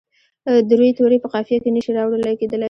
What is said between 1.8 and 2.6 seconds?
شي راوړل کیدلای.